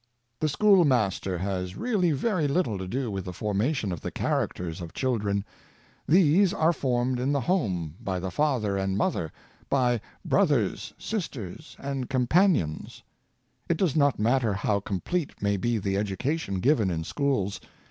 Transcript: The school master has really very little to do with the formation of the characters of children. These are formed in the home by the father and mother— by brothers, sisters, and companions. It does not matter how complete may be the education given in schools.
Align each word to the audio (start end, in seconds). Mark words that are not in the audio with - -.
The 0.39 0.49
school 0.49 0.83
master 0.83 1.37
has 1.37 1.77
really 1.77 2.11
very 2.11 2.47
little 2.47 2.79
to 2.79 2.87
do 2.87 3.11
with 3.11 3.25
the 3.25 3.33
formation 3.33 3.91
of 3.91 4.01
the 4.01 4.09
characters 4.09 4.81
of 4.81 4.95
children. 4.95 5.45
These 6.07 6.55
are 6.55 6.73
formed 6.73 7.19
in 7.19 7.31
the 7.33 7.41
home 7.41 7.93
by 8.01 8.19
the 8.19 8.31
father 8.31 8.77
and 8.77 8.97
mother— 8.97 9.31
by 9.69 10.01
brothers, 10.25 10.91
sisters, 10.97 11.75
and 11.77 12.09
companions. 12.09 13.03
It 13.69 13.77
does 13.77 13.95
not 13.95 14.17
matter 14.17 14.53
how 14.55 14.79
complete 14.79 15.39
may 15.39 15.55
be 15.55 15.77
the 15.77 15.97
education 15.97 16.61
given 16.61 16.89
in 16.89 17.03
schools. 17.03 17.59